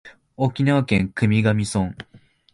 [0.35, 1.95] 沖縄県国頭村